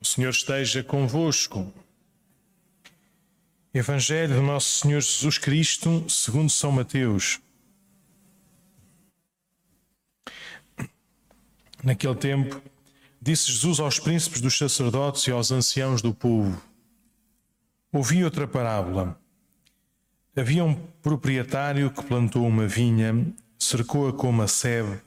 [0.00, 1.72] O Senhor esteja convosco.
[3.72, 7.40] Evangelho do Nosso Senhor Jesus Cristo, segundo São Mateus.
[11.82, 12.60] Naquele tempo,
[13.20, 16.60] disse Jesus aos príncipes dos sacerdotes e aos anciãos do povo:
[17.92, 19.18] Ouvi outra parábola.
[20.36, 23.26] Havia um proprietário que plantou uma vinha,
[23.58, 25.00] cercou-a com uma sebe,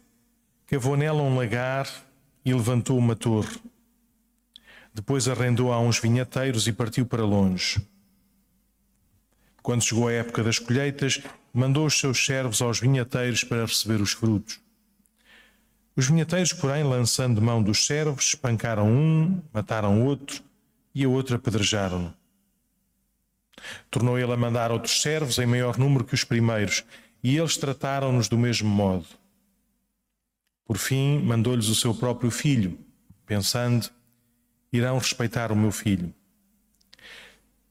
[0.66, 1.88] cavou nela um lagar
[2.44, 3.60] e levantou uma torre
[4.94, 7.82] depois arrendou a uns vinhateiros e partiu para longe.
[9.62, 11.22] Quando chegou a época das colheitas,
[11.54, 14.60] mandou os seus servos aos vinhateiros para receber os frutos.
[15.96, 20.42] Os vinhateiros, porém, lançando mão dos servos, espancaram um, mataram outro
[20.96, 22.14] e a outro apedrejaram-no.
[23.92, 26.86] Tornou ele a mandar outros servos em maior número que os primeiros,
[27.22, 29.06] e eles trataram-nos do mesmo modo.
[30.66, 32.80] Por fim, mandou-lhes o seu próprio filho,
[33.26, 33.90] pensando:
[34.72, 36.14] irão respeitar o meu filho.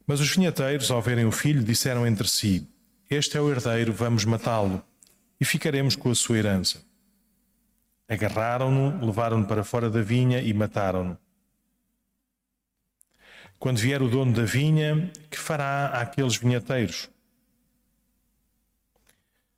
[0.06, 2.66] Mas os vinhateiros, ao verem o filho, disseram entre si:
[3.10, 4.82] Este é o herdeiro, vamos matá-lo
[5.40, 6.82] e ficaremos com a sua herança.
[8.08, 11.18] Agarraram-no, levaram-no para fora da vinha e mataram-no.
[13.58, 17.10] Quando vier o dono da vinha, que fará àqueles vinhateiros?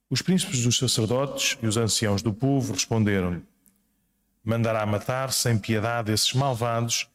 [0.09, 3.45] Os príncipes dos sacerdotes e os anciãos do povo responderam-lhe:
[4.43, 7.10] Mandará matar sem piedade esses malvados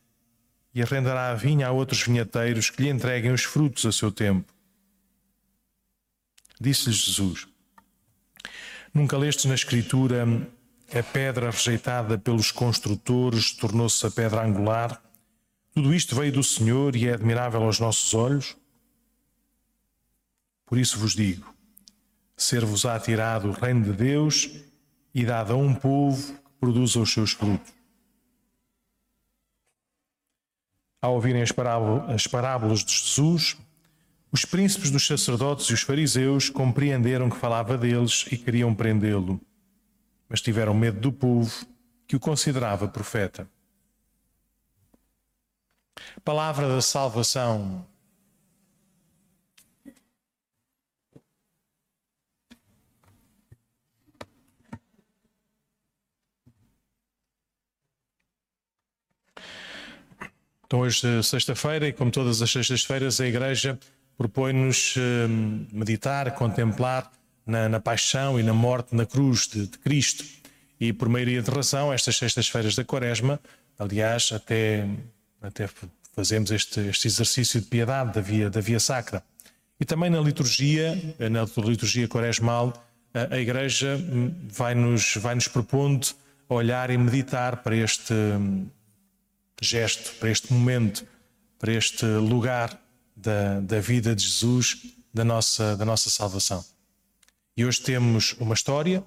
[0.76, 4.54] e arrendará a vinha a outros vinhateiros que lhe entreguem os frutos a seu tempo.
[6.60, 7.48] Disse-lhes Jesus:
[8.94, 10.26] Nunca lestes na Escritura
[10.94, 15.02] a pedra rejeitada pelos construtores tornou-se a pedra angular?
[15.74, 18.58] Tudo isto veio do Senhor e é admirável aos nossos olhos?
[20.66, 21.54] Por isso vos digo:
[22.36, 24.50] ser-vos-á tirado o reino de Deus
[25.14, 27.74] e dado a um povo que produza os seus frutos.
[31.06, 31.52] Ao ouvirem as,
[32.12, 33.56] as parábolas de Jesus,
[34.32, 39.40] os príncipes dos sacerdotes e os fariseus compreenderam que falava deles e queriam prendê-lo,
[40.28, 41.64] mas tiveram medo do povo
[42.08, 43.48] que o considerava profeta.
[46.24, 47.86] Palavra da salvação.
[60.76, 63.80] Então, hoje, sexta-feira, e como todas as sextas-feiras, a Igreja
[64.18, 65.26] propõe-nos eh,
[65.72, 67.10] meditar, contemplar
[67.48, 70.26] na, na, paixão e na morte na cruz de, de Cristo.
[70.78, 73.40] E por maioria de razão, estas sextas-feiras da Quaresma,
[73.80, 74.86] aliás, até,
[75.42, 75.70] até
[76.14, 79.24] fazemos este, este exercício de piedade da via, da via sacra.
[79.80, 80.94] E também na liturgia,
[81.32, 82.74] na liturgia quaresmal,
[83.14, 86.06] a, a Igreja hum, vai-nos vai -nos propondo
[86.50, 88.14] olhar e meditar para este
[89.62, 91.06] gesto, para este momento,
[91.58, 92.80] para este lugar
[93.16, 96.64] da, da vida de Jesus, da nossa, da nossa salvação.
[97.56, 99.04] E hoje temos uma história,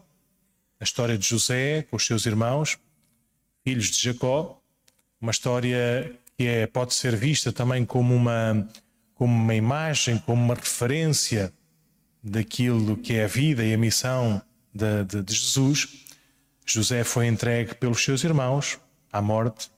[0.81, 2.79] a história de José com os seus irmãos,
[3.63, 4.63] filhos de Jacó,
[5.21, 8.67] uma história que é, pode ser vista também como uma,
[9.15, 11.53] como uma imagem, como uma referência
[12.23, 14.41] daquilo que é a vida e a missão
[14.73, 16.07] de, de, de Jesus.
[16.65, 18.79] José foi entregue pelos seus irmãos
[19.13, 19.71] à morte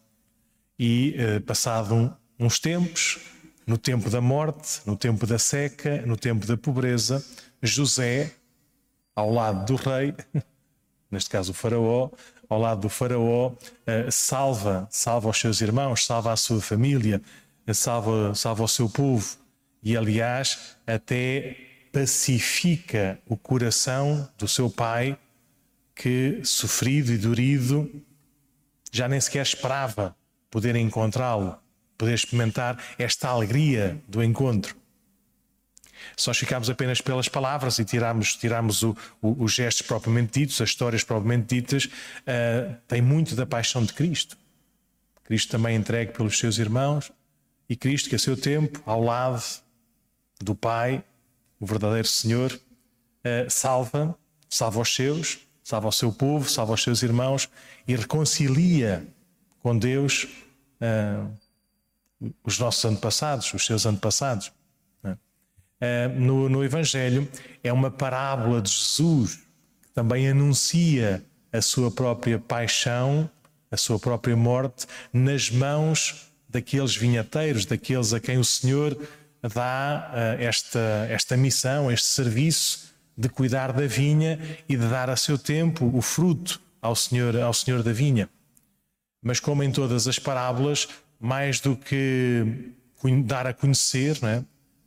[0.81, 3.19] e, uh, passado uns tempos,
[3.67, 7.23] no tempo da morte, no tempo da seca, no tempo da pobreza,
[7.61, 8.33] José,
[9.15, 10.15] ao lado do rei,
[11.11, 12.09] neste caso o faraó,
[12.49, 17.21] ao lado do faraó, uh, salva, salva os seus irmãos, salva a sua família,
[17.69, 19.37] uh, salva, salva o seu povo.
[19.83, 21.59] E, aliás, até
[21.93, 25.19] pacifica o coração do seu pai
[25.95, 28.03] que, sofrido e dorido,
[28.91, 30.19] já nem sequer esperava
[30.51, 31.57] poder encontrá-lo,
[31.97, 34.81] poder experimentar esta alegria do encontro.
[36.17, 40.61] Se nós ficarmos apenas pelas palavras e tirarmos, tirarmos o, o, os gestos propriamente ditos,
[40.61, 44.37] as histórias propriamente ditas, uh, tem muito da paixão de Cristo.
[45.25, 47.13] Cristo também entregue pelos seus irmãos
[47.69, 49.43] e Cristo que a seu tempo, ao lado
[50.41, 51.05] do Pai,
[51.59, 54.17] o verdadeiro Senhor, uh, salva,
[54.49, 57.49] salva os seus, salva o seu povo, salva os seus irmãos
[57.87, 59.07] e reconcilia
[59.63, 60.27] com Deus
[60.81, 61.31] uh,
[62.45, 64.53] os nossos antepassados, os seus antepassados.
[65.03, 67.27] Uh, no, no Evangelho
[67.65, 69.37] é uma parábola de Jesus
[69.83, 73.31] que também anuncia a sua própria paixão,
[73.71, 78.95] a sua própria morte nas mãos daqueles vinhateiros, daqueles a quem o Senhor
[79.43, 84.39] dá uh, esta, esta missão, este serviço de cuidar da vinha
[84.69, 88.29] e de dar a seu tempo o fruto ao Senhor, ao Senhor da vinha.
[89.23, 90.89] Mas, como em todas as parábolas,
[91.19, 92.73] mais do que
[93.25, 94.43] dar a conhecer, é?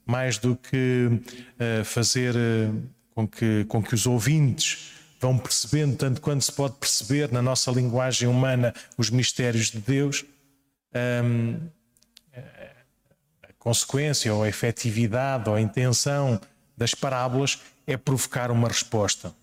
[0.06, 6.20] mais do que uh, fazer uh, com, que, com que os ouvintes vão percebendo, tanto
[6.20, 10.26] quanto se pode perceber na nossa linguagem humana, os mistérios de Deus,
[10.94, 11.60] um,
[13.44, 16.40] a consequência ou a efetividade ou a intenção
[16.76, 19.34] das parábolas é provocar uma resposta.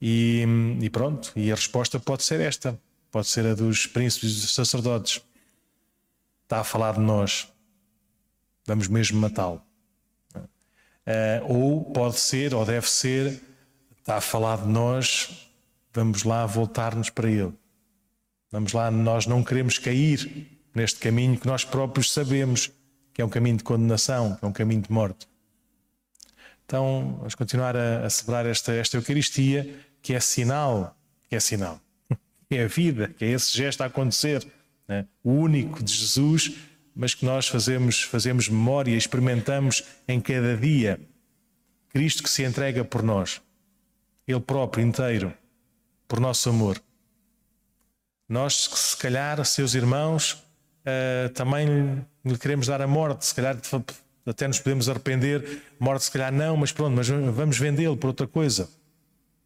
[0.00, 0.44] E,
[0.80, 2.78] e, pronto, e a resposta pode ser esta:
[3.14, 5.22] pode ser a dos príncipes e dos sacerdotes.
[6.42, 7.46] Está a falar de nós,
[8.66, 9.62] vamos mesmo matá-lo.
[10.34, 10.42] Uh,
[11.46, 13.40] ou pode ser, ou deve ser,
[14.00, 15.48] está a falar de nós,
[15.92, 17.52] vamos lá voltar-nos para Ele.
[18.50, 22.72] Vamos lá, nós não queremos cair neste caminho que nós próprios sabemos
[23.12, 25.28] que é um caminho de condenação, que é um caminho de morte.
[26.66, 30.96] Então, vamos continuar a, a celebrar esta, esta Eucaristia, que é sinal,
[31.28, 31.80] que é sinal,
[32.56, 34.46] é a vida, que é esse gesto a acontecer,
[34.88, 35.06] né?
[35.22, 36.52] o único de Jesus
[36.94, 41.00] mas que nós fazemos, fazemos memória, experimentamos em cada dia.
[41.88, 43.42] Cristo que se entrega por nós,
[44.26, 45.34] Ele próprio, inteiro,
[46.06, 46.80] por nosso amor.
[48.28, 53.56] Nós, se calhar, seus irmãos, uh, também lhe queremos dar a morte, se calhar
[54.24, 58.26] até nos podemos arrepender, morte se calhar não, mas pronto, mas vamos vendê-lo por outra
[58.26, 58.68] coisa.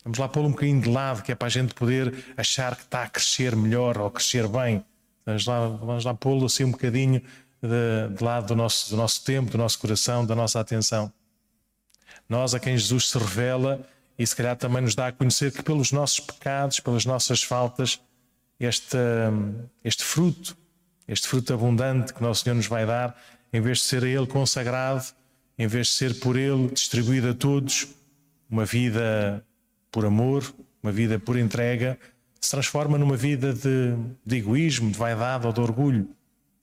[0.04, 2.82] Vamos lá pô-lo um bocadinho de lado, que é para a gente poder achar que
[2.82, 4.84] está a crescer melhor ou crescer bem.
[5.26, 7.20] Vamos lá, vamos lá pô-lo assim um bocadinho
[7.60, 11.12] de, de lado do nosso, do nosso tempo, do nosso coração, da nossa atenção.
[12.28, 13.86] Nós a quem Jesus se revela
[14.18, 18.00] e se calhar também nos dá a conhecer que pelos nossos pecados, pelas nossas faltas,
[18.58, 18.96] este,
[19.84, 20.56] este fruto,
[21.06, 23.16] este fruto abundante que Nosso Senhor nos vai dar,
[23.52, 25.04] em vez de ser a Ele consagrado,
[25.58, 27.86] em vez de ser por Ele distribuído a todos,
[28.50, 29.44] uma vida
[29.98, 31.98] por amor, uma vida por entrega,
[32.40, 36.08] se transforma numa vida de, de egoísmo, de vaidade ou de orgulho.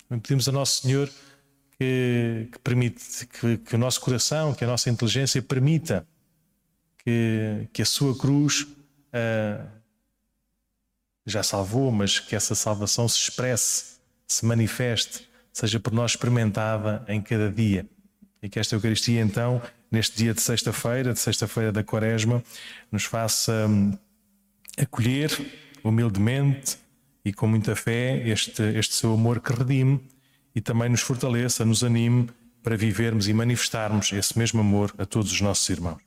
[0.07, 1.09] Pedimos a Nosso Senhor
[1.77, 6.07] que, que permite que, que, o nosso coração, que a nossa inteligência permita
[6.99, 9.67] que, que a sua cruz uh,
[11.25, 17.21] já salvou, mas que essa salvação se expresse, se manifeste, seja por nós experimentada em
[17.21, 17.85] cada dia.
[18.41, 19.61] E que esta Eucaristia, então,
[19.91, 22.43] neste dia de sexta-feira, de sexta-feira da Quaresma,
[22.91, 23.97] nos faça um,
[24.77, 25.31] acolher
[25.83, 26.77] humildemente
[27.23, 29.99] e com muita fé este, este seu amor que redime
[30.55, 32.29] e também nos fortaleça, nos anime
[32.63, 36.04] para vivermos e manifestarmos esse mesmo amor a todos os nossos irmãos.